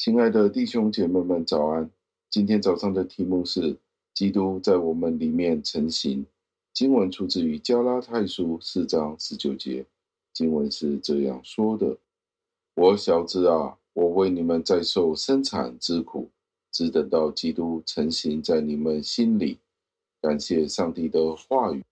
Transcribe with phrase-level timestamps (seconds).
[0.00, 1.90] 亲爱的弟兄姐妹们，早安！
[2.30, 3.76] 今天早上的题目是
[4.16, 6.24] “基督在我们里面成形”。
[6.72, 9.84] 经文出自于加拉太书四章十九节，
[10.32, 11.98] 经文是这样说的
[12.76, 16.30] ：“我小子啊，我为你们在受生产之苦，
[16.72, 19.58] 只等到基督成形在你们心里。”
[20.22, 21.84] 感谢上帝的话语。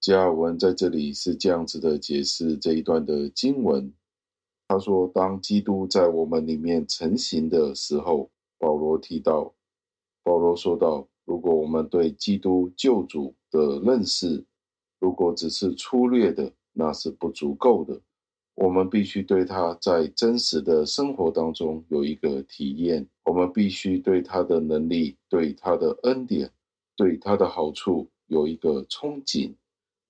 [0.00, 3.92] 加尔文在这里是这样子的解释这一段的经文。
[4.68, 9.54] 他说：“当基督在我们里面成形的时候，保罗提到，
[10.24, 14.44] 保罗说道：如果我们对基督救主的认识，
[14.98, 18.00] 如果只是粗略的，那是不足够的。
[18.56, 23.06] 我们必须对他在真实的生活当中有一个体验。
[23.24, 26.50] 我们必须对他的能力、对他的恩典、
[26.96, 29.54] 对他的好处有一个憧憬，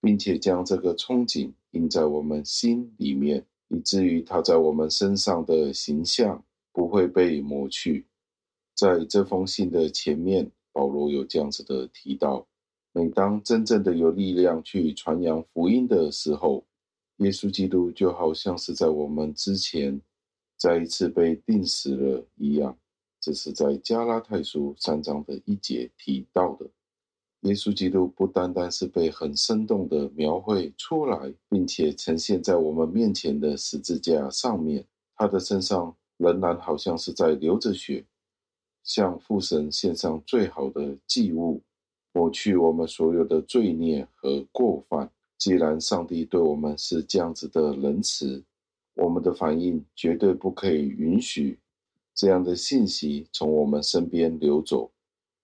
[0.01, 8.07] 并且将这个憧憬印在我们心里面。”以至于他在我们身上的形象不会被抹去。
[8.75, 12.47] 在这封信的前面，保罗有这样子的提到：
[12.93, 16.65] 每当真正的有力量去传扬福音的时候，
[17.17, 20.01] 耶稣基督就好像是在我们之前
[20.59, 22.77] 再一次被钉死了一样。
[23.19, 26.71] 这是在加拉太书三章的一节提到的。
[27.47, 38.05] 耶稣基督不单单是被很生动地描绘出来，并且呈现在我们面前的十字架上面，他的身上仍然好像是在流着血，
[38.83, 41.63] 向父神献上最好的祭物，
[42.13, 45.09] 抹去我们所有的罪孽和过犯。
[45.39, 48.43] 既然上帝对我们是这样子的仁慈，
[48.95, 51.61] 我们的反应绝对不可以允许
[52.13, 54.91] 这样的信息从我们身边流走，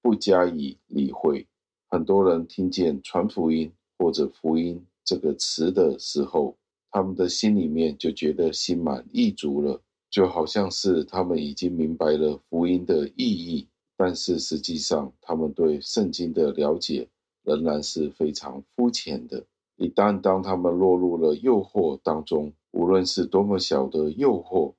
[0.00, 1.46] 不加以理会。
[1.92, 6.56] 很多人听见“传福音”或者“福音”这个词的时候，
[6.90, 9.78] 他们的心里面就觉得心满意足了，
[10.08, 13.68] 就好像是他们已经明白了福音的意义。
[13.94, 17.06] 但是实际上，他们对圣经的了解
[17.44, 19.44] 仍然是非常肤浅的。
[19.76, 24.72] 一旦当他们落入了诱惑当中，无论是多么小的诱惑，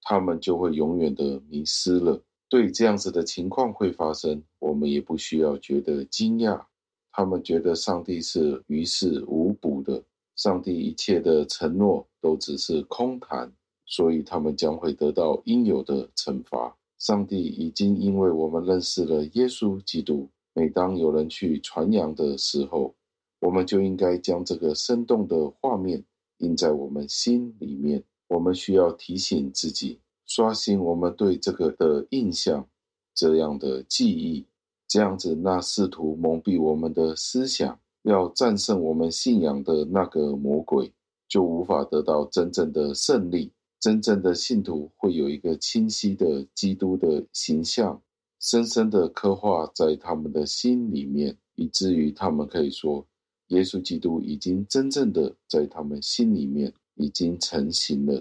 [0.00, 2.22] 他们就会永远的迷失了。
[2.54, 6.64] 对这样子的情况会发生，我们也不需要觉得惊讶。
[7.10, 10.00] 他们觉得上帝是于事无补的，
[10.36, 13.52] 上帝一切的承诺都只是空谈，
[13.86, 16.72] 所以他们将会得到应有的惩罚。
[16.96, 22.94] 上帝已经因为我们认识了耶稣基督，每当有人去传扬的时候，
[23.40, 26.04] 我们就应该将这个生动的画面
[26.38, 28.04] 印在我们心里面。
[28.28, 29.98] 我们需要提醒自己。
[30.34, 32.68] 刷新我们对这个的印象，
[33.14, 34.44] 这样的记忆，
[34.88, 40.92] 这样子，那试图蒙蔽我们的思想，要战胜我们信仰的那个魔鬼，
[41.28, 43.52] 就无法得到真正的胜利。
[43.78, 48.02] 真正的信徒会有一个清晰的基督的形象，
[48.40, 53.06] 深深的刻画在他们的心里面，以至于他们可以说，
[53.50, 58.20] 耶稣基督已经真正的在他们心里面已经成型了。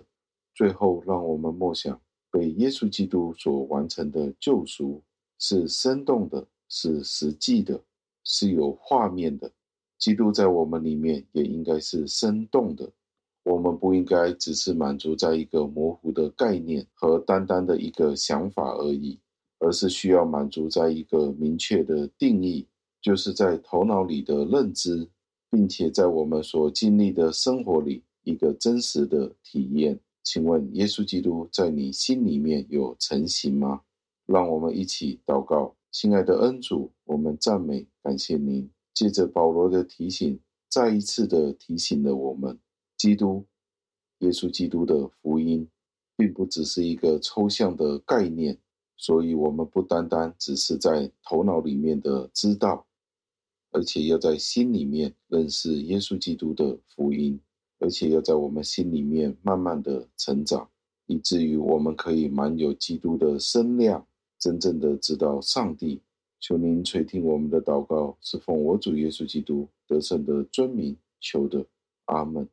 [0.53, 1.99] 最后，让我们默想，
[2.33, 5.03] 被耶稣基督所完成的救赎
[5.37, 7.79] 是生动的，是实际的，
[8.23, 9.51] 是有画面的。
[9.99, 12.91] 基督在我们里面也应该是生动的。
[13.43, 19.19] 我们不应该只是满足在一个模糊的概念和单单的一个想法而已，
[19.59, 22.65] 而是需要满足在一个明确的定义，
[22.99, 25.07] 就是在头脑里的认知，
[25.51, 29.99] 并且在我们所经历的生活里一个真实的体验。
[30.23, 33.81] 请问耶稣基督在你心里面有成型吗？
[34.25, 38.69] 让我们一起祷告，亲爱的恩主，我们赞美感谢您。
[38.93, 40.39] 借着保罗的提醒，
[40.69, 42.57] 再一次的提醒了我们，
[42.95, 43.45] 基督，
[44.19, 45.67] 耶稣基督的福音，
[46.15, 48.57] 并不只是一个抽象的概念，
[48.95, 52.85] 所以我们不单单只是在头脑里面的知道，
[53.71, 57.41] 而且要在心里面认识耶稣基督的福音。
[57.83, 60.65] 而且要在我们心里面慢慢的成长，
[61.05, 64.07] 以至于我们可以满有基督的身量，
[64.39, 66.01] 真正的知道上帝。
[66.39, 71.65] 求您垂听我们的祷告，是奉我主耶稣基督得胜的尊名求的，
[72.05, 72.47] 阿门。